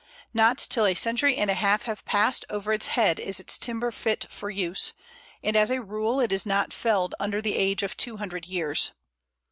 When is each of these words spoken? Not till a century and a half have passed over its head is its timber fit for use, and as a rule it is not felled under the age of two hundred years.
Not 0.33 0.57
till 0.57 0.87
a 0.87 0.95
century 0.95 1.35
and 1.37 1.51
a 1.51 1.53
half 1.53 1.83
have 1.83 2.03
passed 2.05 2.43
over 2.49 2.73
its 2.73 2.87
head 2.87 3.19
is 3.19 3.39
its 3.39 3.59
timber 3.59 3.91
fit 3.91 4.25
for 4.31 4.49
use, 4.49 4.95
and 5.43 5.55
as 5.55 5.69
a 5.69 5.79
rule 5.83 6.19
it 6.19 6.31
is 6.31 6.43
not 6.43 6.73
felled 6.73 7.13
under 7.19 7.39
the 7.39 7.55
age 7.55 7.83
of 7.83 7.95
two 7.95 8.17
hundred 8.17 8.47
years. 8.47 8.93